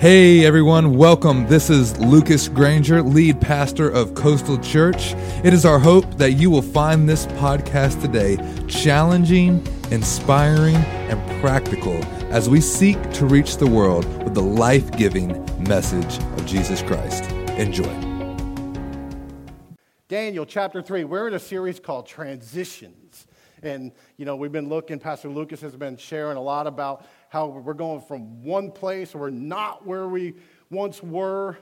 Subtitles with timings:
[0.00, 1.48] Hey everyone, welcome.
[1.48, 5.14] This is Lucas Granger, lead pastor of Coastal Church.
[5.42, 8.36] It is our hope that you will find this podcast today
[8.68, 11.94] challenging, inspiring, and practical
[12.30, 17.28] as we seek to reach the world with the life giving message of Jesus Christ.
[17.58, 17.92] Enjoy.
[20.06, 21.02] Daniel chapter 3.
[21.02, 23.26] We're in a series called Transitions.
[23.64, 27.46] And, you know, we've been looking, Pastor Lucas has been sharing a lot about how
[27.46, 30.34] we're going from one place, we're not where we
[30.70, 31.58] once were.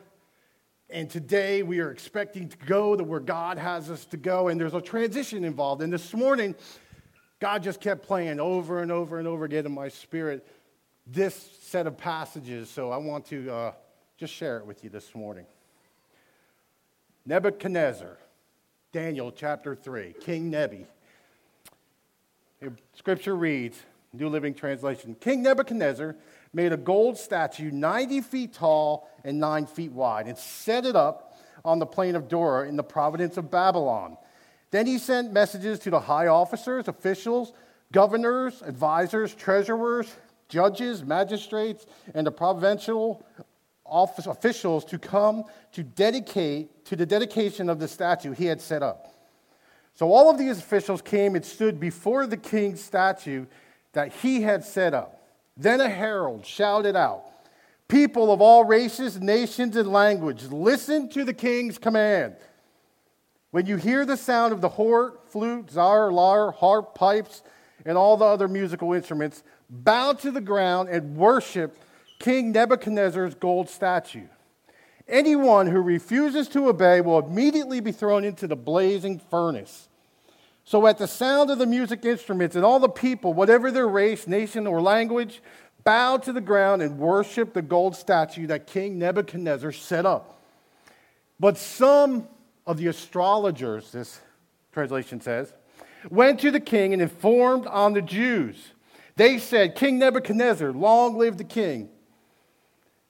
[0.89, 4.49] And today we are expecting to go to where God has us to go.
[4.49, 5.83] And there's a transition involved.
[5.83, 6.55] And this morning,
[7.41, 10.47] God just kept playing over and over and over again in my spirit
[11.07, 12.71] this set of passages.
[12.71, 13.73] So I want to uh,
[14.17, 15.47] just share it with you this morning.
[17.25, 18.19] Nebuchadnezzar,
[18.93, 20.87] Daniel chapter 3, King Nebi.
[22.95, 23.79] Scripture reads,
[24.17, 26.17] New Living Translation King Nebuchadnezzar
[26.53, 31.39] made a gold statue 90 feet tall and 9 feet wide and set it up
[31.65, 34.17] on the plain of Dura in the province of Babylon.
[34.71, 37.53] Then he sent messages to the high officers, officials,
[37.93, 40.15] governors, advisors, treasurers,
[40.49, 43.25] judges, magistrates, and the provincial
[43.85, 48.83] office officials to come to dedicate to the dedication of the statue he had set
[48.83, 49.13] up.
[49.95, 53.47] So all of these officials came and stood before the king's statue
[53.97, 55.23] that he had set up.
[55.57, 57.25] Then a herald shouted out,
[57.89, 62.37] People of all races, nations, and languages, listen to the king's command.
[63.53, 67.43] When you hear the sound of the horn, flute, zar, lyre, harp, pipes,
[67.87, 71.79] and all the other musical instruments, bow to the ground and worship
[72.19, 74.27] King Nebuchadnezzar's gold statue.
[75.09, 79.89] Anyone who refuses to obey will immediately be thrown into the blazing furnace.
[80.69, 84.27] So, at the sound of the music instruments, and all the people, whatever their race,
[84.27, 85.41] nation, or language,
[85.85, 90.43] bowed to the ground and worshiped the gold statue that King Nebuchadnezzar set up.
[91.39, 92.27] But some
[92.67, 94.21] of the astrologers, this
[94.73, 95.53] translation says,
[96.11, 98.57] went to the king and informed on the Jews.
[99.15, 101.91] They said, King Nebuchadnezzar, long live the king.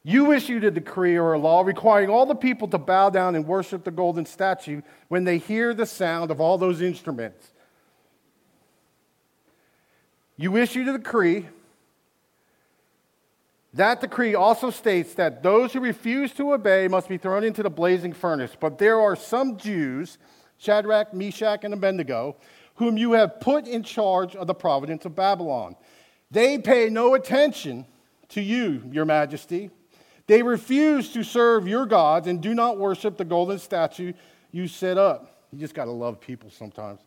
[0.09, 3.45] You issued a decree or a law requiring all the people to bow down and
[3.45, 7.51] worship the golden statue when they hear the sound of all those instruments.
[10.37, 11.49] You issued a decree.
[13.75, 17.69] That decree also states that those who refuse to obey must be thrown into the
[17.69, 18.53] blazing furnace.
[18.59, 20.19] But there are some Jews,
[20.59, 22.37] Shadrach, Meshach, and Abednego,
[22.77, 25.75] whom you have put in charge of the province of Babylon.
[26.31, 27.87] They pay no attention
[28.29, 29.73] to you, your majesty
[30.27, 34.13] they refuse to serve your gods and do not worship the golden statue
[34.51, 35.45] you set up.
[35.53, 37.01] You just got to love people sometimes.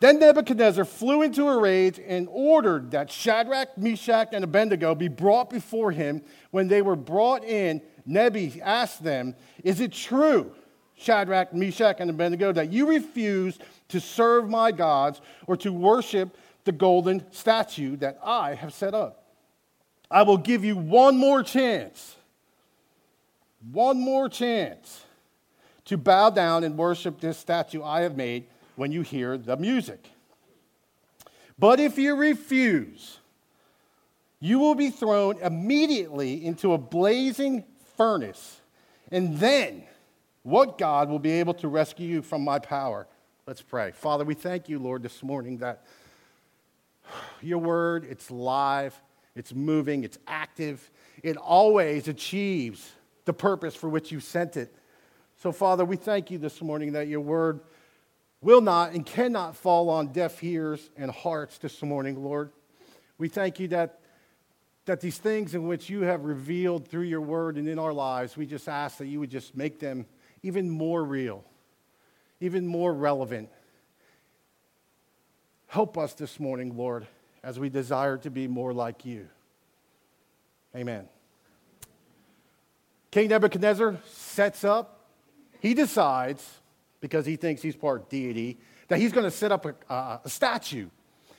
[0.00, 5.48] Then Nebuchadnezzar flew into a rage and ordered that Shadrach, Meshach, and Abednego be brought
[5.48, 6.22] before him.
[6.50, 10.52] When they were brought in, Nebi asked them, Is it true,
[10.96, 13.60] Shadrach, Meshach, and Abednego, that you refuse
[13.90, 19.21] to serve my gods or to worship the golden statue that I have set up?
[20.12, 22.16] I will give you one more chance,
[23.72, 25.06] one more chance
[25.86, 28.44] to bow down and worship this statue I have made
[28.76, 30.04] when you hear the music.
[31.58, 33.20] But if you refuse,
[34.38, 37.64] you will be thrown immediately into a blazing
[37.96, 38.60] furnace.
[39.10, 39.84] And then,
[40.42, 43.06] what God will be able to rescue you from my power?
[43.46, 43.92] Let's pray.
[43.92, 45.84] Father, we thank you, Lord, this morning that
[47.40, 49.00] your word, it's live,
[49.34, 50.90] it's moving, it's active,
[51.22, 52.92] it always achieves
[53.24, 54.74] the purpose for which you sent it.
[55.38, 57.60] So, Father, we thank you this morning that your word
[58.40, 62.50] will not and cannot fall on deaf ears and hearts this morning, Lord.
[63.18, 64.00] We thank you that,
[64.84, 68.36] that these things in which you have revealed through your word and in our lives,
[68.36, 70.06] we just ask that you would just make them
[70.42, 71.44] even more real,
[72.40, 73.48] even more relevant.
[75.68, 77.06] Help us this morning, Lord
[77.42, 79.28] as we desire to be more like you.
[80.74, 81.08] Amen.
[83.10, 85.06] King Nebuchadnezzar sets up,
[85.60, 86.60] he decides,
[87.00, 88.58] because he thinks he's part deity,
[88.88, 90.88] that he's going to set up a, a, a statue.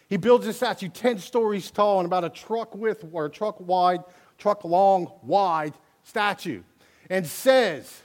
[0.07, 3.59] He builds a statue 10 stories tall and about a truck width or a truck
[3.59, 4.03] wide,
[4.37, 5.73] truck long, wide
[6.03, 6.61] statue,
[7.09, 8.01] and says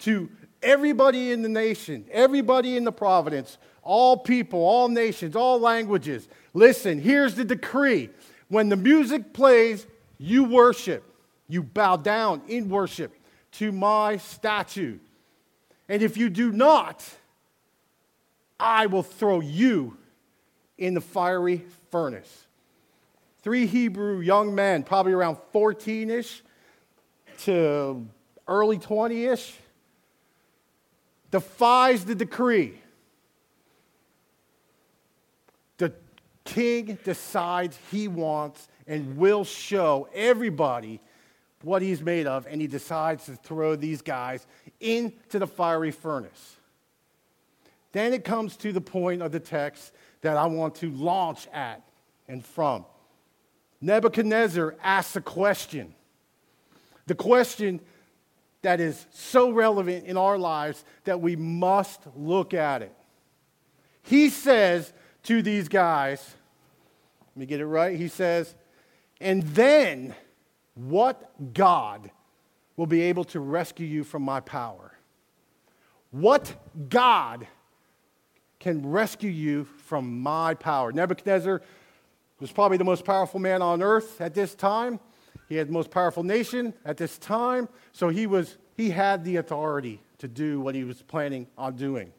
[0.00, 0.30] to
[0.62, 6.28] everybody in the nation, everybody in the providence, all people, all nations, all languages.
[6.52, 8.10] Listen, here's the decree.
[8.48, 9.86] When the music plays,
[10.18, 11.04] you worship.
[11.48, 13.14] You bow down in worship
[13.52, 14.98] to my statue.
[15.88, 17.04] And if you do not,
[18.58, 19.96] I will throw you
[20.78, 22.46] in the fiery furnace.
[23.42, 26.42] Three Hebrew young men, probably around 14 ish,
[27.44, 28.06] to
[28.46, 29.54] early 20 ish,
[31.30, 32.74] defies the decree.
[35.78, 35.94] The
[36.50, 41.00] king decides he wants and will show everybody
[41.62, 44.46] what he's made of, and he decides to throw these guys
[44.80, 46.56] into the fiery furnace.
[47.92, 49.92] Then it comes to the point of the text
[50.22, 51.82] that I want to launch at
[52.26, 52.84] and from.
[53.80, 55.94] Nebuchadnezzar asks a question.
[57.06, 57.80] The question
[58.62, 62.94] that is so relevant in our lives that we must look at it.
[64.02, 64.92] He says
[65.24, 66.34] to these guys,
[67.34, 67.96] let me get it right.
[67.96, 68.54] He says,
[69.20, 70.14] and then
[70.74, 72.10] what God
[72.76, 74.92] will be able to rescue you from my power?
[76.10, 76.54] What
[76.88, 77.46] God
[78.58, 80.92] can rescue you from my power?
[80.92, 81.62] Nebuchadnezzar
[82.40, 84.98] was probably the most powerful man on earth at this time.
[85.48, 89.36] He had the most powerful nation at this time, so he, was, he had the
[89.36, 92.12] authority to do what he was planning on doing.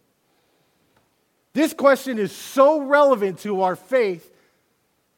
[1.54, 4.32] This question is so relevant to our faith,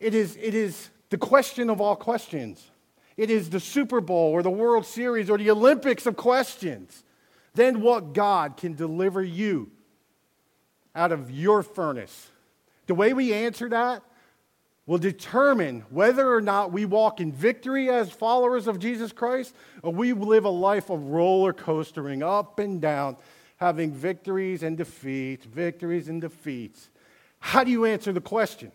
[0.04, 2.70] it is, it is the question of all questions.
[3.16, 7.04] It is the Super Bowl or the World Series or the Olympics of questions.
[7.54, 9.72] Then what God can deliver you
[10.94, 12.30] out of your furnace?
[12.88, 14.02] The way we answer that
[14.86, 19.94] will determine whether or not we walk in victory as followers of Jesus Christ or
[19.94, 23.16] we live a life of roller coastering up and down,
[23.56, 26.90] having victories and defeats, victories and defeats.
[27.40, 28.74] How do you answer the question?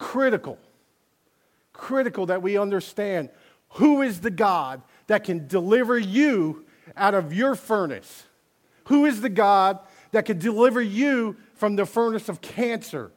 [0.00, 0.58] Critical.
[1.72, 3.30] Critical that we understand
[3.74, 6.64] who is the God that can deliver you
[6.96, 8.24] out of your furnace?
[8.86, 9.78] Who is the God
[10.10, 13.12] that can deliver you from the furnace of cancer?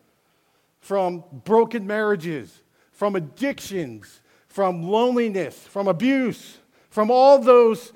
[0.83, 4.19] from broken marriages, from addictions,
[4.49, 6.57] from loneliness, from abuse,
[6.89, 7.93] from all those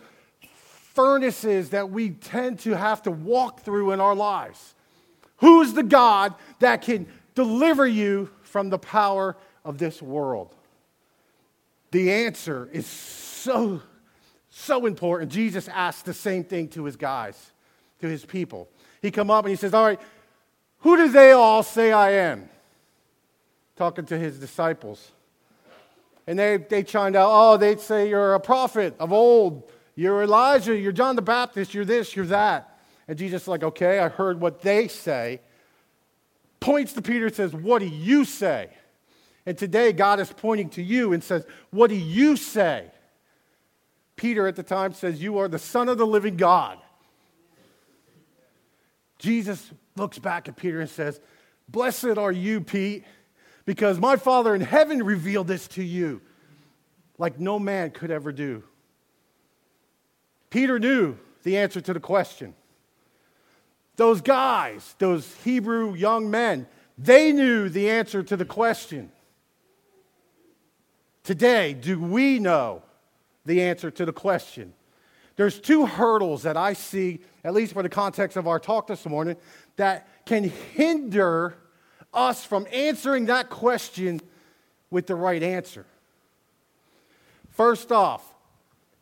[0.93, 4.73] furnaces that we tend to have to walk through in our lives.
[5.39, 10.55] Who's the God that can deliver you from the power of this world?
[11.91, 13.81] The answer is so,
[14.49, 15.31] so important.
[15.31, 17.51] Jesus asked the same thing to his guys,
[18.01, 18.67] to his people.
[19.01, 20.01] He come up and he says, All right,
[20.79, 22.49] who do they all say I am?
[23.77, 25.11] talking to his disciples.
[26.25, 29.71] And they, they chimed out, oh, they'd say you're a prophet of old.
[29.95, 30.75] You're Elijah.
[30.75, 31.73] You're John the Baptist.
[31.73, 32.79] You're this, you're that.
[33.07, 35.39] And Jesus is like, okay, I heard what they say.
[36.59, 38.69] Points to Peter and says, what do you say?
[39.45, 42.91] And today, God is pointing to you and says, what do you say?
[44.15, 46.79] Peter at the time says, You are the Son of the living God.
[49.19, 51.21] Jesus looks back at Peter and says,
[51.69, 53.05] Blessed are you, Pete
[53.67, 56.21] because my Father in heaven revealed this to you
[57.19, 58.63] like no man could ever do.
[60.49, 62.55] Peter knew the answer to the question.
[63.97, 66.67] Those guys, those Hebrew young men,
[66.97, 69.11] they knew the answer to the question.
[71.23, 72.83] Today, do we know
[73.45, 74.73] the answer to the question?
[75.35, 79.05] There's two hurdles that I see, at least for the context of our talk this
[79.05, 79.35] morning,
[79.75, 81.55] that can hinder
[82.13, 84.21] us from answering that question
[84.89, 85.85] with the right answer.
[87.51, 88.23] First off,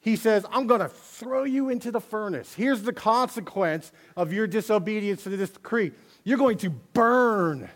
[0.05, 2.53] he says, I'm going to throw you into the furnace.
[2.53, 5.93] Here's the consequence of your disobedience to this decree
[6.23, 7.67] you're going to burn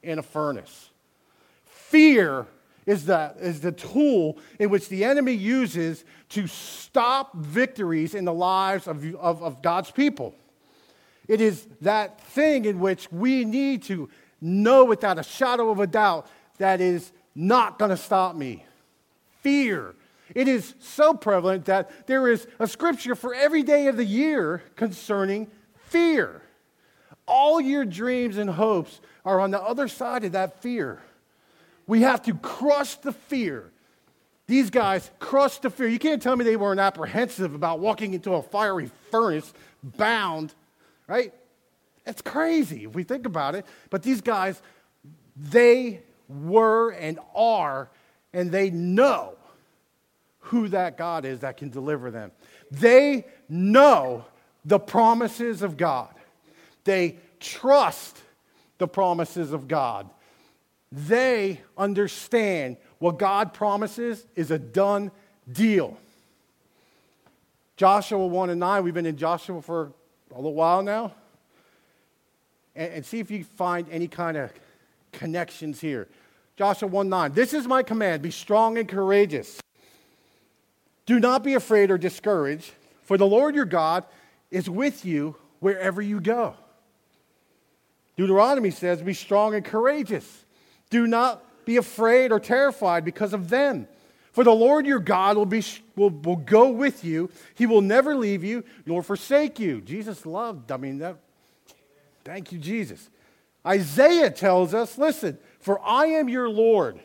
[0.00, 0.90] in a furnace.
[1.66, 2.46] Fear
[2.86, 8.32] is the, is the tool in which the enemy uses to stop victories in the
[8.32, 10.36] lives of, of, of God's people.
[11.26, 14.08] It is that thing in which we need to
[14.40, 18.64] know without a shadow of a doubt that is not going to stop me.
[19.40, 19.96] Fear.
[20.34, 24.62] It is so prevalent that there is a scripture for every day of the year
[24.76, 25.50] concerning
[25.88, 26.42] fear.
[27.26, 31.02] All your dreams and hopes are on the other side of that fear.
[31.86, 33.70] We have to crush the fear.
[34.46, 35.88] These guys crushed the fear.
[35.88, 40.54] You can't tell me they weren't apprehensive about walking into a fiery furnace bound,
[41.06, 41.32] right?
[42.06, 43.66] It's crazy if we think about it.
[43.90, 44.60] But these guys,
[45.36, 47.90] they were and are,
[48.32, 49.36] and they know
[50.42, 52.32] who that God is that can deliver them.
[52.70, 54.24] They know
[54.64, 56.14] the promises of God,
[56.84, 58.18] they trust
[58.78, 60.08] the promises of God.
[60.94, 65.10] They understand what God promises is a done
[65.50, 65.96] deal.
[67.78, 69.92] Joshua 1 and 9, we've been in Joshua for
[70.30, 71.14] a little while now
[72.74, 74.52] and, and see if you find any kind of
[75.12, 76.08] connections here.
[76.56, 77.32] Joshua 1 9.
[77.32, 79.60] This is my command be strong and courageous.
[81.06, 84.04] Do not be afraid or discouraged, for the Lord your God
[84.50, 86.54] is with you wherever you go.
[88.16, 90.44] Deuteronomy says, Be strong and courageous.
[90.90, 93.88] Do not be afraid or terrified because of them.
[94.32, 95.62] For the Lord your God will, be,
[95.94, 97.30] will, will go with you.
[97.54, 99.80] He will never leave you nor forsake you.
[99.80, 101.16] Jesus loved, I mean, that,
[102.24, 103.10] thank you, Jesus.
[103.66, 106.98] Isaiah tells us, listen, for I am your Lord,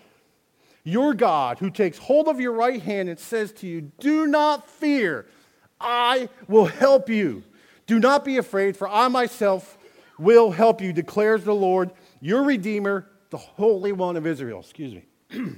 [0.88, 4.70] your God, who takes hold of your right hand and says to you, Do not
[4.70, 5.26] fear,
[5.82, 7.44] I will help you.
[7.88, 9.78] Do not be afraid, for I myself
[10.18, 11.92] will help you, declares the Lord,
[12.22, 14.62] your Redeemer, the Holy One of Israel.
[14.62, 15.04] Excuse me.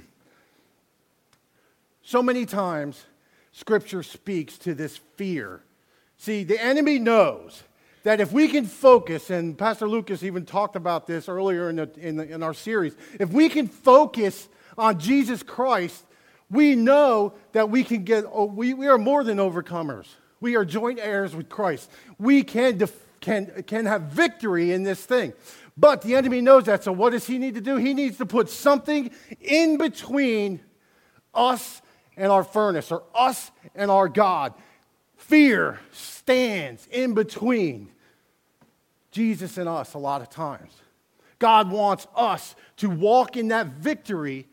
[2.02, 3.04] so many times,
[3.52, 5.62] Scripture speaks to this fear.
[6.16, 7.62] See, the enemy knows
[8.02, 11.90] that if we can focus, and Pastor Lucas even talked about this earlier in, the,
[11.96, 16.04] in, the, in our series, if we can focus on Jesus Christ,
[16.50, 20.06] we know that we can get, oh, we, we are more than overcomers.
[20.40, 21.90] We are joint heirs with Christ.
[22.18, 25.32] We can, def, can, can have victory in this thing.
[25.76, 26.84] But the enemy knows that.
[26.84, 27.76] So what does he need to do?
[27.76, 29.10] He needs to put something
[29.40, 30.60] in between
[31.34, 31.82] us
[32.16, 34.52] and our furnace, or us and our God.
[35.16, 37.88] Fear stands in between
[39.10, 40.72] Jesus and us a lot of times.
[41.38, 44.46] God wants us to walk in that victory,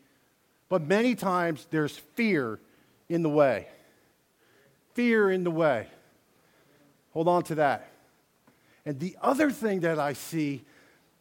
[0.68, 2.60] but many times there's fear
[3.08, 3.68] in the way.
[4.94, 5.86] Fear in the way.
[7.12, 7.88] Hold on to that.
[8.84, 10.64] And the other thing that I see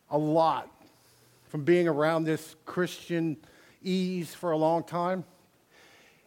[0.09, 0.69] a lot
[1.49, 3.37] from being around this Christian
[3.81, 5.23] ease for a long time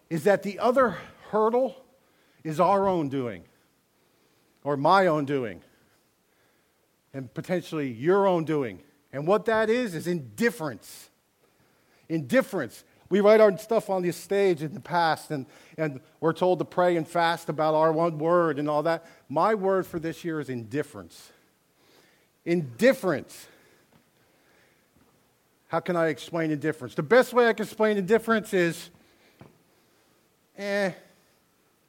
[0.09, 0.97] is that the other
[1.31, 1.77] hurdle
[2.43, 3.45] is our own doing
[4.65, 5.63] or my own doing
[7.13, 8.81] and potentially your own doing.
[9.13, 11.11] And what that is, is indifference.
[12.09, 12.85] Indifference.
[13.11, 15.45] We write our stuff on this stage in the past, and,
[15.77, 19.05] and we're told to pray and fast about our one word and all that.
[19.29, 21.33] My word for this year is indifference.
[22.45, 23.49] Indifference.
[25.67, 26.95] How can I explain indifference?
[26.95, 28.91] The best way I can explain indifference is
[30.57, 30.93] eh,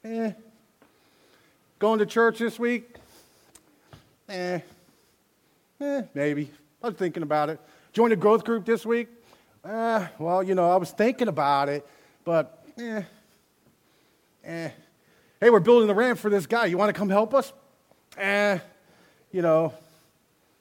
[0.03, 0.31] eh,
[1.77, 2.95] Going to church this week?
[4.29, 4.59] Eh,
[5.79, 6.51] eh, maybe.
[6.81, 7.59] I was thinking about it.
[7.91, 9.07] Join a growth group this week?
[9.63, 11.87] Eh, well, you know, I was thinking about it,
[12.25, 13.03] but eh,
[14.43, 14.69] eh.
[15.39, 16.65] Hey, we're building the ramp for this guy.
[16.65, 17.53] You want to come help us?
[18.17, 18.57] Eh,
[19.31, 19.73] you know,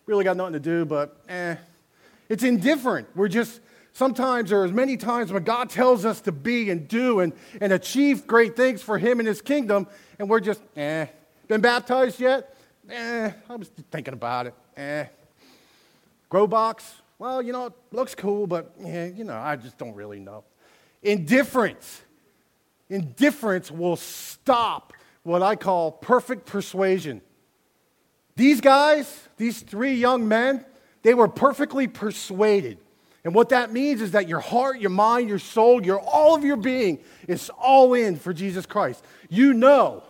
[0.05, 1.57] really got nothing to do, but eh.
[2.29, 3.09] It's indifferent.
[3.17, 3.61] We're just,
[3.95, 7.73] sometimes or as many times when God tells us to be and do and, and
[7.73, 9.87] achieve great things for Him and His kingdom,
[10.19, 11.07] and we're just, eh.
[11.49, 12.55] Been baptized yet?
[12.91, 14.55] Eh, I was thinking about it.
[14.77, 15.07] Eh.
[16.29, 17.00] Grow box?
[17.21, 20.43] Well, you know, it looks cool, but yeah, you know, I just don't really know.
[21.03, 22.01] Indifference.
[22.89, 27.21] Indifference will stop what I call perfect persuasion.
[28.37, 30.65] These guys, these three young men,
[31.03, 32.79] they were perfectly persuaded.
[33.23, 36.43] And what that means is that your heart, your mind, your soul, your all of
[36.43, 39.05] your being is all in for Jesus Christ.
[39.29, 40.05] You know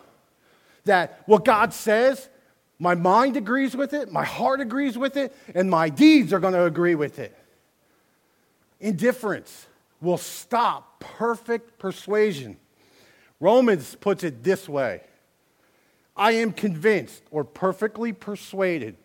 [0.85, 2.29] that what God says,
[2.81, 6.55] my mind agrees with it, my heart agrees with it, and my deeds are going
[6.55, 7.37] to agree with it.
[8.81, 9.67] Indifference
[10.01, 12.57] will stop perfect persuasion.
[13.39, 15.03] Romans puts it this way
[16.17, 18.97] I am convinced or perfectly persuaded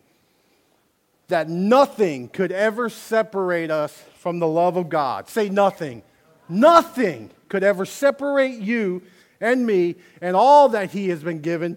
[1.28, 5.28] that nothing could ever separate us from the love of God.
[5.28, 6.02] Say nothing.
[6.48, 9.02] Nothing could ever separate you
[9.38, 11.76] and me and all that He has been given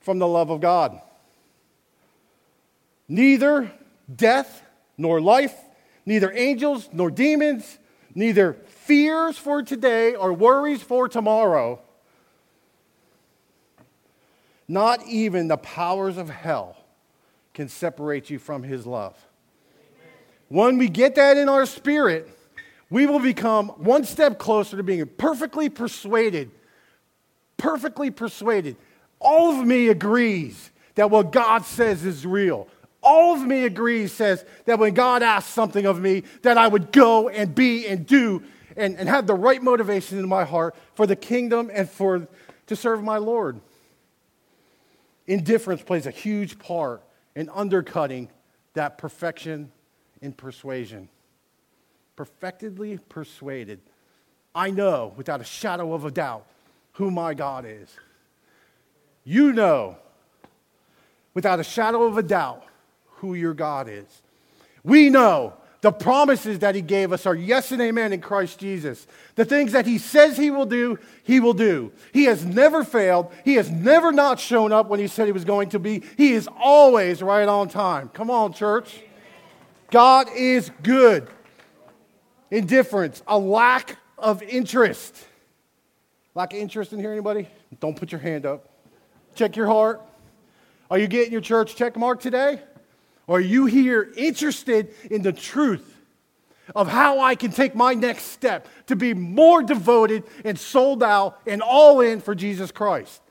[0.00, 1.00] from the love of God.
[3.08, 3.72] Neither
[4.14, 4.62] death
[4.96, 5.54] nor life,
[6.06, 7.78] neither angels nor demons,
[8.14, 11.80] neither fears for today or worries for tomorrow,
[14.68, 16.76] not even the powers of hell
[17.54, 19.16] can separate you from his love.
[20.48, 22.28] When we get that in our spirit,
[22.90, 26.50] we will become one step closer to being perfectly persuaded.
[27.56, 28.76] Perfectly persuaded.
[29.18, 32.68] All of me agrees that what God says is real.
[33.02, 36.92] All of me agrees, says that when God asks something of me, that I would
[36.92, 38.42] go and be and do
[38.76, 42.28] and, and have the right motivation in my heart for the kingdom and for
[42.68, 43.60] to serve my Lord.
[45.26, 47.02] Indifference plays a huge part
[47.34, 48.28] in undercutting
[48.74, 49.72] that perfection
[50.20, 51.08] in persuasion.
[52.16, 53.80] Perfectedly persuaded.
[54.54, 56.46] I know without a shadow of a doubt
[56.92, 57.88] who my God is.
[59.24, 59.96] You know
[61.34, 62.64] without a shadow of a doubt
[63.22, 64.22] who your God is.
[64.84, 69.04] We know The promises that he gave us are yes and amen in Christ Jesus.
[69.34, 71.90] The things that he says he will do, he will do.
[72.12, 73.32] He has never failed.
[73.44, 76.04] He has never not shown up when he said he was going to be.
[76.16, 78.10] He is always right on time.
[78.10, 79.00] Come on, church.
[79.90, 81.28] God is good.
[82.52, 85.16] Indifference, a lack of interest.
[86.36, 87.48] Lack of interest in here, anybody?
[87.80, 88.68] Don't put your hand up.
[89.34, 90.00] Check your heart.
[90.92, 92.60] Are you getting your church check mark today?
[93.32, 95.96] Are you here interested in the truth
[96.76, 101.40] of how I can take my next step to be more devoted and sold out
[101.46, 103.22] and all in for Jesus Christ?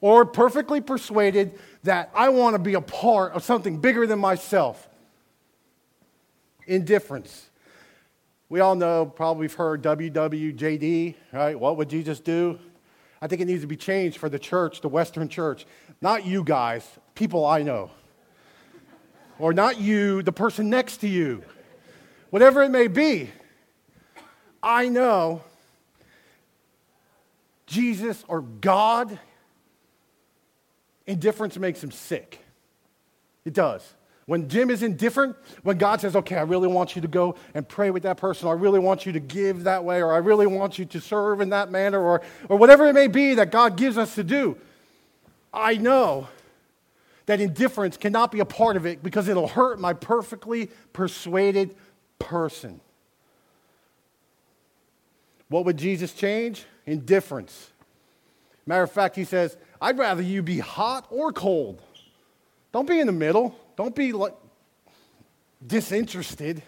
[0.00, 4.88] Or perfectly persuaded that I want to be a part of something bigger than myself?
[6.68, 7.50] Indifference.
[8.48, 11.58] We all know, probably we've heard WWJD, right?
[11.58, 12.56] What would Jesus do?
[13.20, 15.66] I think it needs to be changed for the church, the Western church.
[16.00, 17.90] Not you guys, people I know
[19.40, 21.42] or not you, the person next to you,
[22.30, 23.30] whatever it may be.
[24.62, 25.42] I know
[27.66, 29.18] Jesus or God,
[31.06, 32.40] indifference makes him sick.
[33.44, 33.94] It does.
[34.26, 37.66] When Jim is indifferent, when God says, okay, I really want you to go and
[37.66, 40.18] pray with that person, or I really want you to give that way, or I
[40.18, 43.50] really want you to serve in that manner, or, or whatever it may be that
[43.50, 44.56] God gives us to do,
[45.52, 46.28] I know
[47.26, 51.74] that indifference cannot be a part of it because it'll hurt my perfectly persuaded
[52.18, 52.80] person.
[55.48, 56.64] What would Jesus change?
[56.86, 57.70] Indifference.
[58.66, 61.82] Matter of fact, he says, I'd rather you be hot or cold.
[62.72, 63.58] Don't be in the middle.
[63.76, 64.34] Don't be like
[65.66, 66.62] disinterested.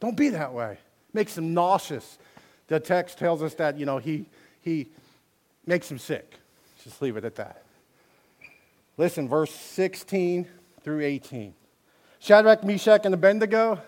[0.00, 0.78] Don't be that way.
[1.12, 2.18] Makes him nauseous.
[2.68, 4.26] The text tells us that, you know, he,
[4.60, 4.88] he
[5.66, 6.34] makes him sick.
[6.84, 7.62] Just leave it at that.
[9.00, 10.46] Listen, verse 16
[10.84, 11.54] through 18.
[12.18, 13.80] Shadrach, Meshach, and Abednego.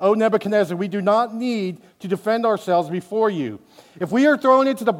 [0.00, 3.60] O Nebuchadnezzar, we do not need to defend ourselves before you.
[4.00, 4.94] If we are thrown into the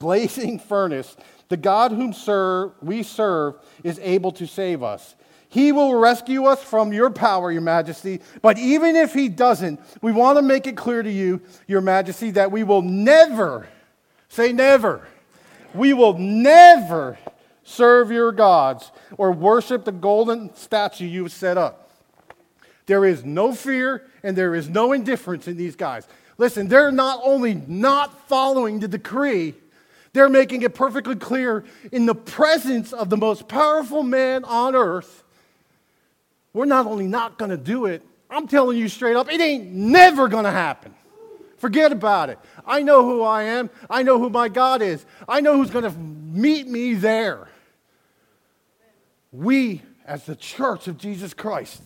[0.00, 1.16] blazing furnace,
[1.48, 3.54] the God whom serve, we serve
[3.84, 5.14] is able to save us.
[5.48, 8.22] He will rescue us from your power, Your Majesty.
[8.42, 12.32] But even if He doesn't, we want to make it clear to you, Your Majesty,
[12.32, 13.68] that we will never,
[14.28, 15.06] say never,
[15.74, 17.16] we will never
[17.66, 21.90] serve your gods, or worship the golden statue you've set up.
[22.86, 26.06] There is no fear and there is no indifference in these guys.
[26.38, 29.54] Listen, they're not only not following the decree,
[30.12, 35.24] they're making it perfectly clear in the presence of the most powerful man on earth.
[36.52, 39.72] We're not only not going to do it, I'm telling you straight up, it ain't
[39.72, 40.94] never going to happen.
[41.58, 42.38] Forget about it.
[42.64, 43.70] I know who I am.
[43.90, 45.04] I know who my God is.
[45.28, 47.48] I know who's going to meet me there
[49.36, 51.82] we, as the church of Jesus Christ,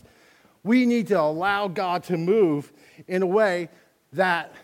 [0.63, 2.73] we need to allow God to move
[3.09, 3.69] in a way
[4.13, 4.55] that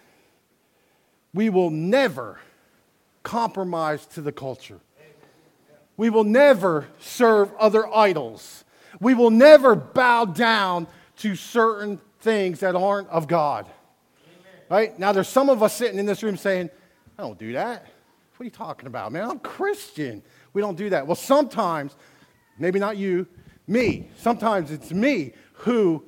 [1.35, 2.39] we will never
[3.23, 4.79] compromise to the culture.
[5.97, 8.65] We will never serve other idols.
[9.01, 10.87] We will never bow down
[11.19, 13.67] to certain things that aren't of God.
[14.69, 14.99] Right?
[14.99, 16.71] Now, there's some of us sitting in this room saying,
[17.19, 17.83] I don't do that.
[18.37, 19.29] What are you talking about, man?
[19.29, 20.23] I'm Christian.
[20.53, 21.07] We don't do that.
[21.07, 21.97] Well, sometimes
[22.59, 23.27] maybe not you,
[23.67, 24.09] me.
[24.17, 26.05] Sometimes it's me who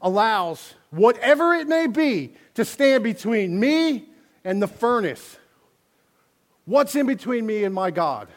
[0.00, 4.08] allows whatever it may be to stand between me
[4.44, 5.36] and the furnace.
[6.64, 8.28] What's in between me and my God?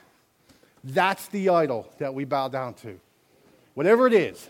[0.84, 3.00] That's the idol that we bow down to.
[3.74, 4.50] Whatever it is,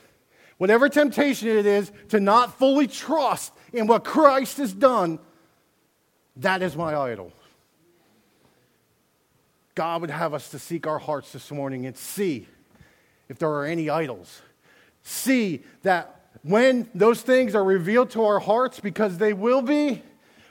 [0.57, 5.19] whatever temptation it is to not fully trust in what Christ has done,
[6.37, 7.31] that is my idol.
[9.81, 12.45] God would have us to seek our hearts this morning and see
[13.29, 14.43] if there are any idols.
[15.01, 20.03] See that when those things are revealed to our hearts, because they will be,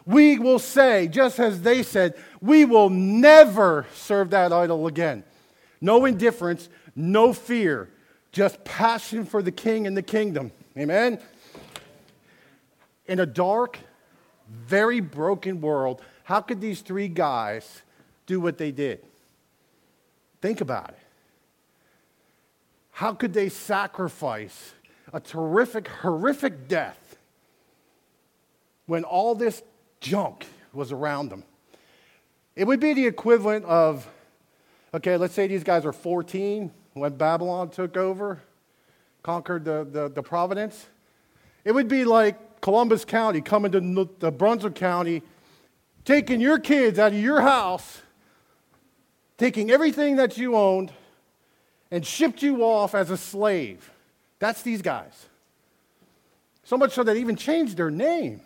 [0.04, 5.22] we will say, just as they said, we will never serve that idol again.
[5.80, 7.88] No indifference, no fear,
[8.32, 10.50] just passion for the king and the kingdom.
[10.76, 11.20] Amen?
[13.06, 13.78] In a dark,
[14.48, 17.82] very broken world, how could these three guys
[18.26, 19.04] do what they did?
[20.40, 20.98] Think about it.
[22.92, 24.74] How could they sacrifice
[25.12, 27.16] a terrific, horrific death
[28.86, 29.62] when all this
[30.00, 31.44] junk was around them?
[32.56, 34.06] It would be the equivalent of,
[34.92, 38.40] okay, let's say these guys are 14 when Babylon took over,
[39.22, 40.86] conquered the, the, the Providence.
[41.64, 45.22] It would be like Columbus County coming to the Brunswick County,
[46.04, 48.02] taking your kids out of your house
[49.40, 50.92] taking everything that you owned
[51.90, 53.90] and shipped you off as a slave
[54.38, 55.26] That's these guys.
[56.64, 58.40] So much so that even changed their name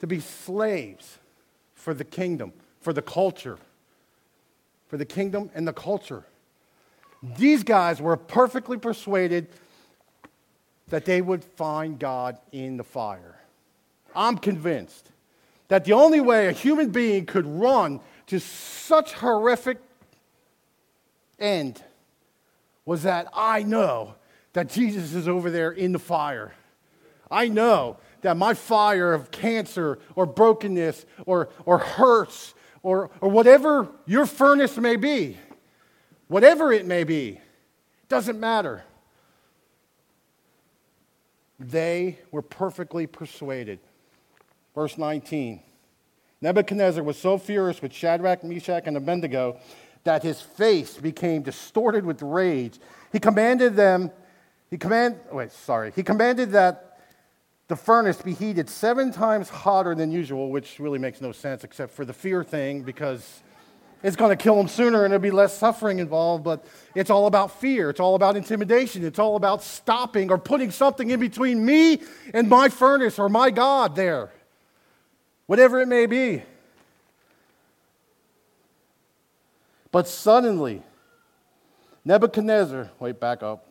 [0.00, 1.18] to be slaves
[1.74, 3.58] for the kingdom, for the culture,
[4.88, 6.24] for the kingdom and the culture.
[7.22, 9.48] These guys were perfectly persuaded
[10.88, 13.36] that they would find God in the fire.
[14.14, 15.10] I'm convinced
[15.68, 19.78] that the only way a human being could run to such horrific
[21.38, 21.82] end
[22.84, 24.14] was that I know
[24.52, 26.54] that Jesus is over there in the fire.
[27.30, 33.88] I know that my fire of cancer or brokenness or, or hurts or, or whatever
[34.06, 35.36] your furnace may be,
[36.28, 37.40] whatever it may be,
[38.08, 38.84] doesn't matter.
[41.58, 43.80] They were perfectly persuaded.
[44.74, 45.62] Verse 19
[46.42, 49.58] Nebuchadnezzar was so furious with Shadrach, Meshach, and Abednego
[50.04, 52.78] that his face became distorted with rage.
[53.12, 54.10] He commanded them,
[54.70, 56.98] he command, wait, sorry, he commanded that
[57.68, 61.92] the furnace be heated seven times hotter than usual, which really makes no sense except
[61.92, 63.42] for the fear thing because
[64.04, 66.44] it's going to kill him sooner and there'll be less suffering involved.
[66.44, 67.90] But it's all about fear.
[67.90, 69.04] It's all about intimidation.
[69.04, 73.50] It's all about stopping or putting something in between me and my furnace or my
[73.50, 74.30] God there
[75.46, 76.42] whatever it may be.
[79.92, 80.82] But suddenly,
[82.04, 83.66] Nebuchadnezzar, wait, back up.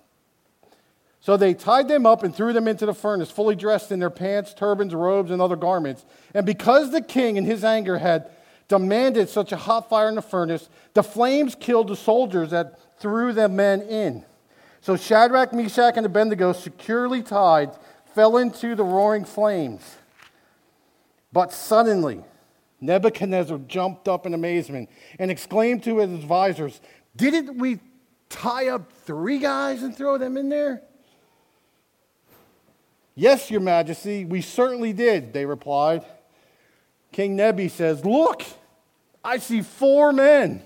[1.22, 4.10] So they tied them up and threw them into the furnace, fully dressed in their
[4.10, 6.06] pants, turbans, robes, and other garments.
[6.34, 8.30] And because the king, in his anger, had
[8.68, 13.34] demanded such a hot fire in the furnace, the flames killed the soldiers that threw
[13.34, 14.24] the men in.
[14.82, 17.72] So Shadrach, Meshach, and Abednego, securely tied,
[18.14, 19.98] fell into the roaring flames.
[21.36, 22.24] But suddenly,
[22.80, 26.80] Nebuchadnezzar jumped up in amazement and exclaimed to his advisors,
[27.14, 27.80] Didn't we
[28.30, 30.82] tie up three guys and throw them in there?
[33.16, 36.06] Yes, Your Majesty, we certainly did, they replied.
[37.12, 38.44] King Nebi says, Look,
[39.22, 40.62] I see four men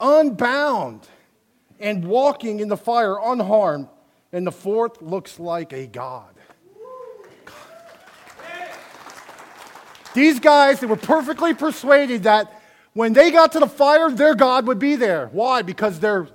[0.00, 1.06] unbound
[1.78, 3.86] and walking in the fire unharmed,
[4.32, 6.31] and the fourth looks like a god.
[10.14, 14.66] These guys, they were perfectly persuaded that when they got to the fire, their God
[14.66, 15.28] would be there.
[15.32, 15.62] Why?
[15.62, 16.28] Because their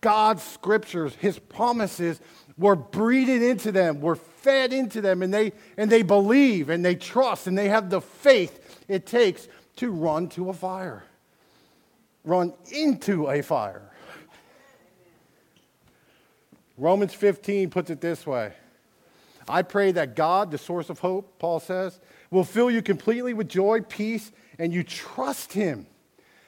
[0.00, 2.20] God's scriptures, his promises,
[2.56, 6.94] were breathed into them, were fed into them, and they, and they believe and they
[6.94, 11.04] trust and they have the faith it takes to run to a fire,
[12.24, 13.90] run into a fire.
[16.78, 18.52] Romans 15 puts it this way
[19.48, 23.48] I pray that God, the source of hope, Paul says, will fill you completely with
[23.48, 25.86] joy, peace, and you trust Him.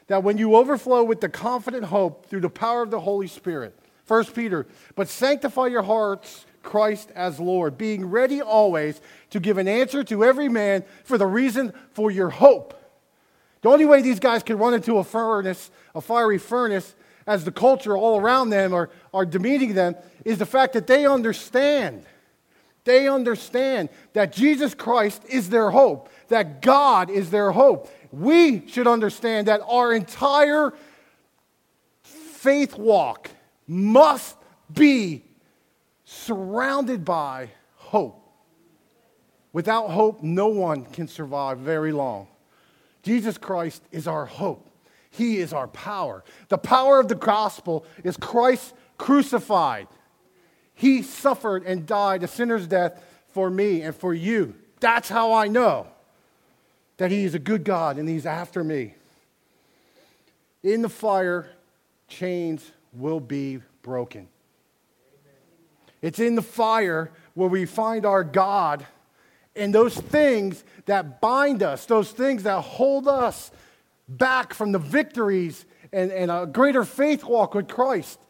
[0.08, 3.78] That when you overflow with the confident hope through the power of the Holy Spirit,
[4.06, 9.68] 1 Peter, but sanctify your hearts, Christ as Lord, being ready always to give an
[9.68, 12.74] answer to every man for the reason for your hope.
[13.62, 16.94] The only way these guys can run into a furnace, a fiery furnace,
[17.26, 21.06] as the culture all around them are, are demeaning them, is the fact that they
[21.06, 22.04] understand
[22.88, 27.92] they understand that Jesus Christ is their hope, that God is their hope.
[28.10, 30.72] We should understand that our entire
[32.02, 33.30] faith walk
[33.66, 34.38] must
[34.72, 35.22] be
[36.04, 38.24] surrounded by hope.
[39.52, 42.26] Without hope, no one can survive very long.
[43.02, 44.70] Jesus Christ is our hope.
[45.10, 46.24] He is our power.
[46.48, 49.88] The power of the gospel is Christ crucified.
[50.78, 54.54] He suffered and died a sinner's death for me and for you.
[54.78, 55.88] That's how I know
[56.98, 58.94] that He is a good God and He's after me.
[60.62, 61.50] In the fire,
[62.06, 64.28] chains will be broken.
[66.00, 68.86] It's in the fire where we find our God
[69.56, 73.50] and those things that bind us, those things that hold us
[74.08, 78.20] back from the victories and, and a greater faith walk with Christ.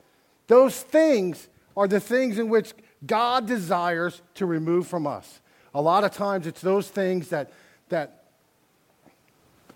[0.47, 1.47] Those things
[1.79, 2.75] are the things in which
[3.07, 5.41] God desires to remove from us.
[5.73, 7.53] A lot of times it's those things that,
[7.89, 8.25] that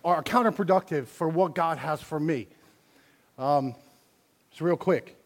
[0.04, 2.48] are counterproductive for what God has for me.
[3.38, 3.76] Um,
[4.50, 5.16] it's real quick.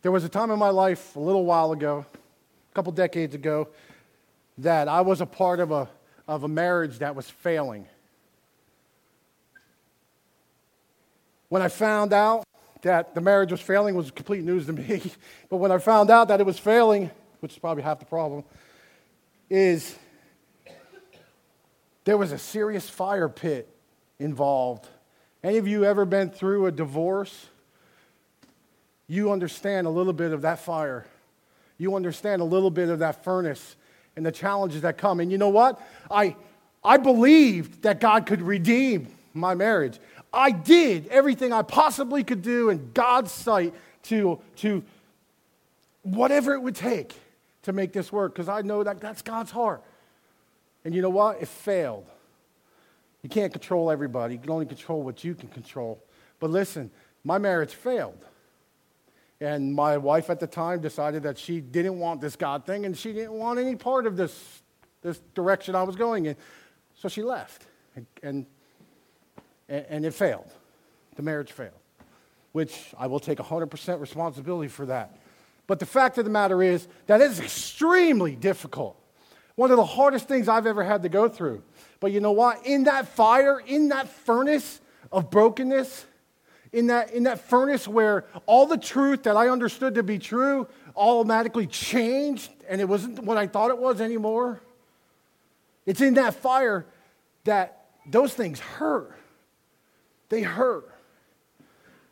[0.00, 3.68] There was a time in my life a little while ago, a couple decades ago,
[4.56, 5.86] that I was a part of a,
[6.26, 7.88] of a marriage that was failing.
[11.48, 12.44] When I found out
[12.82, 15.02] that the marriage was failing, was complete news to me.
[15.48, 18.44] but when I found out that it was failing, which is probably half the problem,
[19.50, 19.96] is
[22.04, 23.68] there was a serious fire pit
[24.18, 24.86] involved.
[25.42, 27.46] Any of you ever been through a divorce?
[29.06, 31.06] You understand a little bit of that fire.
[31.78, 33.76] You understand a little bit of that furnace
[34.16, 35.20] and the challenges that come.
[35.20, 35.80] And you know what?
[36.10, 36.36] I,
[36.82, 39.98] I believed that God could redeem my marriage.
[40.34, 44.82] I did everything I possibly could do in God's sight to, to
[46.02, 47.14] whatever it would take
[47.62, 49.82] to make this work because I know that that's God's heart.
[50.84, 51.40] And you know what?
[51.40, 52.06] It failed.
[53.22, 56.02] You can't control everybody, you can only control what you can control.
[56.40, 56.90] But listen,
[57.24, 58.22] my marriage failed.
[59.40, 62.96] And my wife at the time decided that she didn't want this God thing and
[62.96, 64.62] she didn't want any part of this,
[65.02, 66.36] this direction I was going in.
[66.94, 67.66] So she left.
[67.96, 68.46] And, and,
[69.68, 70.50] and it failed.
[71.16, 71.72] The marriage failed,
[72.52, 75.16] which I will take 100% responsibility for that.
[75.66, 79.00] But the fact of the matter is that is extremely difficult.
[79.56, 81.62] One of the hardest things I've ever had to go through.
[82.00, 82.66] But you know what?
[82.66, 84.80] In that fire, in that furnace
[85.12, 86.06] of brokenness,
[86.72, 90.66] in that, in that furnace where all the truth that I understood to be true
[90.96, 94.60] automatically changed and it wasn't what I thought it was anymore.
[95.86, 96.84] It's in that fire
[97.44, 99.16] that those things hurt.
[100.28, 100.90] They hurt.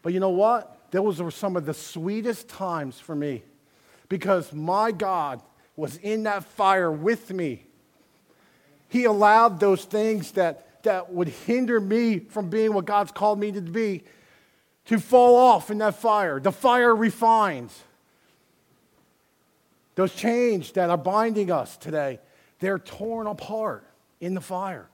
[0.02, 0.90] But you know what?
[0.90, 3.42] Those were some of the sweetest times for me
[4.08, 5.40] because my God
[5.76, 7.64] was in that fire with me.
[8.88, 13.52] He allowed those things that, that would hinder me from being what God's called me
[13.52, 14.02] to be
[14.86, 16.40] to fall off in that fire.
[16.40, 17.82] The fire refines.
[19.94, 22.18] Those chains that are binding us today,
[22.58, 23.86] they're torn apart
[24.20, 24.88] in the fire.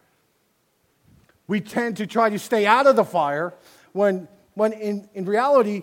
[1.49, 3.55] We tend to try to stay out of the fire
[3.93, 5.83] when when in, in reality,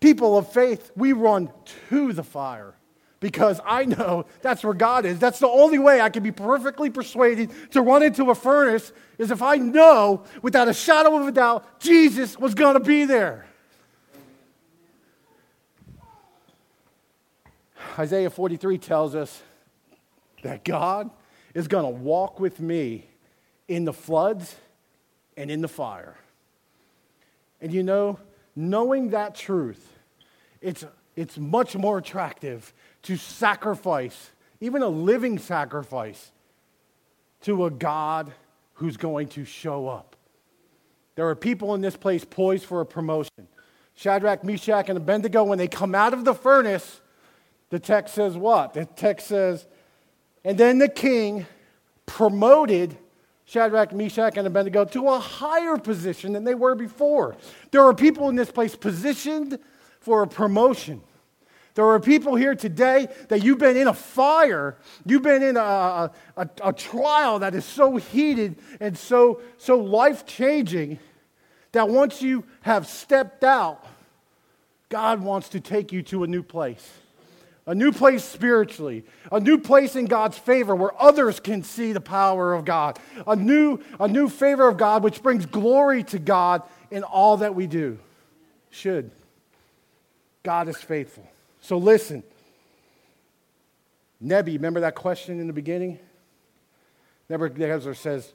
[0.00, 1.52] people of faith, we run
[1.90, 2.74] to the fire
[3.20, 5.18] because I know that's where God is.
[5.18, 9.30] That's the only way I can be perfectly persuaded to run into a furnace is
[9.30, 13.46] if I know without a shadow of a doubt Jesus was going to be there.
[17.98, 19.42] Isaiah 43 tells us
[20.42, 21.10] that God
[21.52, 23.06] is going to walk with me
[23.68, 24.56] in the floods
[25.40, 26.16] and in the fire.
[27.62, 28.18] And you know,
[28.54, 29.98] knowing that truth,
[30.60, 30.84] it's,
[31.16, 32.74] it's much more attractive
[33.04, 36.30] to sacrifice, even a living sacrifice,
[37.42, 38.32] to a God
[38.74, 40.14] who's going to show up.
[41.14, 43.48] There are people in this place poised for a promotion.
[43.94, 47.00] Shadrach, Meshach, and Abednego, when they come out of the furnace,
[47.70, 48.74] the text says what?
[48.74, 49.66] The text says,
[50.44, 51.46] and then the king
[52.04, 52.98] promoted
[53.50, 57.34] Shadrach, Meshach, and Abednego to a higher position than they were before.
[57.72, 59.58] There are people in this place positioned
[59.98, 61.00] for a promotion.
[61.74, 66.12] There are people here today that you've been in a fire, you've been in a,
[66.36, 71.00] a, a trial that is so heated and so, so life changing
[71.72, 73.84] that once you have stepped out,
[74.90, 76.88] God wants to take you to a new place
[77.70, 82.00] a new place spiritually, a new place in God's favor where others can see the
[82.00, 86.64] power of God, a new, a new favor of God which brings glory to God
[86.90, 87.96] in all that we do.
[88.70, 89.12] Should.
[90.42, 91.24] God is faithful.
[91.60, 92.24] So listen.
[94.20, 96.00] Nebi, remember that question in the beginning?
[97.28, 98.32] Nebuchadnezzar says,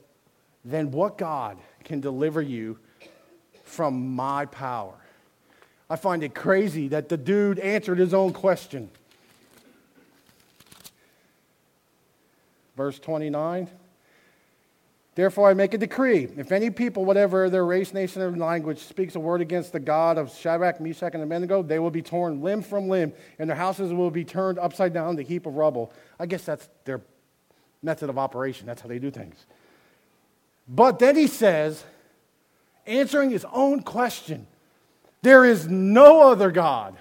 [0.64, 2.78] Then what God can deliver you
[3.64, 4.94] from my power?
[5.90, 8.88] I find it crazy that the dude answered his own question.
[12.76, 13.68] Verse 29.
[15.14, 16.28] Therefore, I make a decree.
[16.36, 20.18] If any people, whatever their race, nation, or language, speaks a word against the God
[20.18, 23.94] of Shadrach, Meshach, and Abednego, they will be torn limb from limb, and their houses
[23.94, 25.90] will be turned upside down to heap of rubble.
[26.20, 27.00] I guess that's their
[27.82, 28.66] method of operation.
[28.66, 29.46] That's how they do things.
[30.68, 31.82] But then he says,
[32.86, 34.46] answering his own question,
[35.22, 36.94] there is no other God.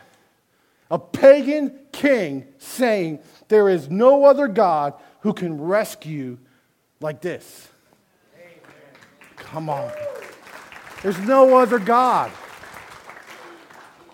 [0.89, 4.93] A pagan king saying, There is no other God
[5.25, 6.38] who can rescue
[7.01, 7.67] like this.
[9.38, 9.91] Come on.
[11.01, 12.31] There's no other God.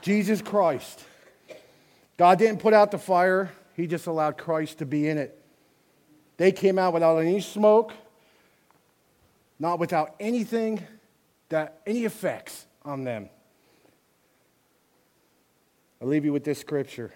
[0.02, 1.04] Jesus Christ.
[2.16, 5.38] God didn't put out the fire, He just allowed Christ to be in it.
[6.38, 7.92] They came out without any smoke,
[9.60, 10.82] not without anything
[11.50, 13.28] that any effects on them.
[16.02, 17.12] I'll leave you with this scripture.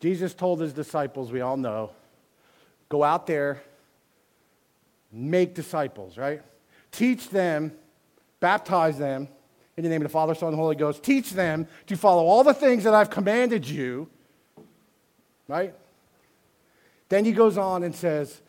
[0.00, 1.90] Jesus told his disciples, we all know,
[2.88, 3.62] go out there,
[5.10, 6.42] make disciples, right?
[6.92, 7.72] Teach them,
[8.40, 9.28] baptize them
[9.76, 11.02] in the name of the Father, Son, and Holy Ghost.
[11.02, 14.08] Teach them to follow all the things that I've commanded you,
[15.48, 15.74] right?
[17.08, 18.40] Then he goes on and says,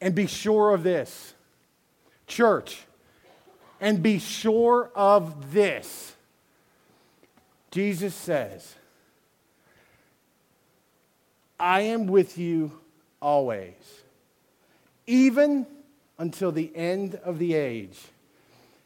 [0.00, 1.34] and be sure of this.
[2.26, 2.84] Church,
[3.80, 6.14] and be sure of this.
[7.70, 8.74] Jesus says,
[11.60, 12.72] I am with you
[13.20, 13.74] always,
[15.06, 15.66] even
[16.18, 17.98] until the end of the age.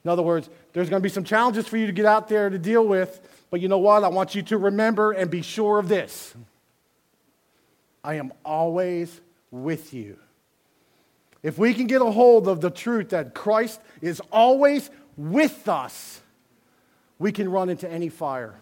[0.04, 2.50] In other words, there's going to be some challenges for you to get out there
[2.50, 4.04] to deal with, but you know what?
[4.04, 6.34] I want you to remember and be sure of this
[8.02, 10.18] I am always with you.
[11.42, 16.20] If we can get a hold of the truth that Christ is always with us,
[17.18, 18.54] we can run into any fire.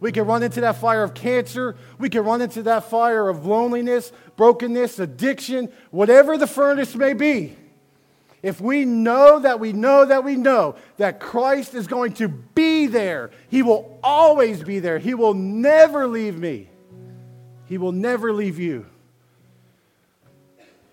[0.00, 1.76] We can run into that fire of cancer.
[1.98, 7.56] We can run into that fire of loneliness, brokenness, addiction, whatever the furnace may be.
[8.42, 12.86] If we know that we know that we know that Christ is going to be
[12.86, 14.98] there, He will always be there.
[14.98, 16.68] He will never leave me.
[17.64, 18.86] He will never leave you.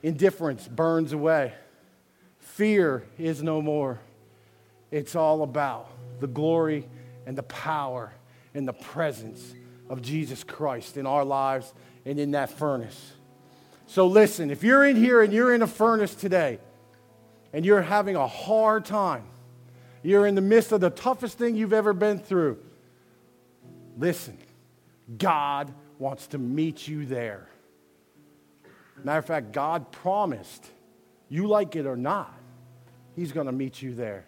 [0.01, 1.53] Indifference burns away.
[2.39, 3.99] Fear is no more.
[4.91, 5.89] It's all about
[6.19, 6.87] the glory
[7.25, 8.13] and the power
[8.53, 9.53] and the presence
[9.89, 11.73] of Jesus Christ in our lives
[12.05, 13.13] and in that furnace.
[13.87, 16.59] So, listen, if you're in here and you're in a furnace today,
[17.53, 19.23] and you're having a hard time,
[20.01, 22.57] you're in the midst of the toughest thing you've ever been through,
[23.97, 24.37] listen,
[25.17, 27.47] God wants to meet you there.
[29.03, 30.65] Matter of fact, God promised,
[31.29, 32.33] you like it or not,
[33.15, 34.25] He's going to meet you there.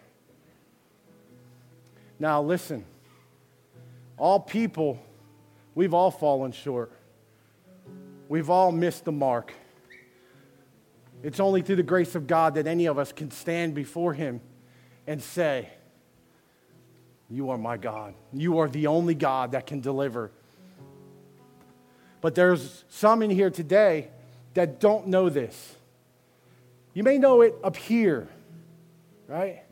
[2.18, 2.84] Now, listen,
[4.18, 5.02] all people,
[5.74, 6.92] we've all fallen short.
[8.28, 9.52] We've all missed the mark.
[11.22, 14.40] It's only through the grace of God that any of us can stand before Him
[15.06, 15.68] and say,
[17.30, 18.14] You are my God.
[18.32, 20.30] You are the only God that can deliver.
[22.20, 24.08] But there's some in here today
[24.54, 25.74] that don't know this.
[26.94, 28.26] You may know it up here,
[29.28, 29.62] right?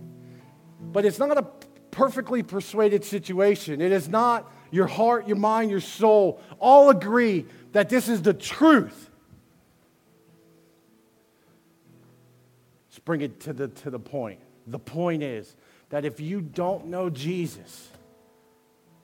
[0.93, 1.47] But it's not a
[1.95, 3.81] perfectly persuaded situation.
[3.81, 8.35] It is not your heart, your mind, your soul all agree that this is the
[8.35, 9.11] truth.
[12.89, 14.41] Let's bring it to the, to the point.
[14.67, 15.55] The point is
[15.91, 17.89] that if you don't know Jesus,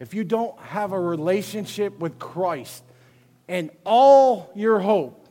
[0.01, 2.83] if you don't have a relationship with Christ,
[3.47, 5.29] and all your hope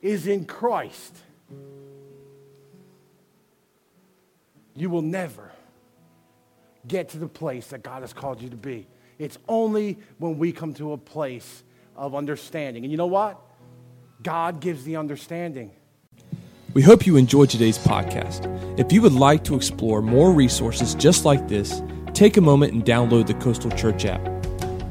[0.00, 1.16] is in Christ,
[4.76, 5.49] you will never
[6.86, 8.86] get to the place that God has called you to be.
[9.18, 11.62] It's only when we come to a place
[11.96, 12.84] of understanding.
[12.84, 13.40] And you know what?
[14.22, 15.72] God gives the understanding.
[16.72, 18.46] We hope you enjoyed today's podcast.
[18.78, 21.82] If you would like to explore more resources just like this,
[22.14, 24.20] take a moment and download the Coastal Church app.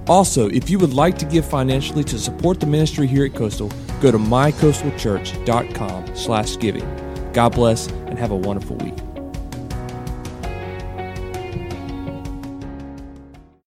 [0.08, 3.72] Also, if you would like to give financially to support the ministry here at Coastal,
[4.02, 7.32] go to mycoastalchurch.com slash giving.
[7.32, 9.09] God bless and have a wonderful week.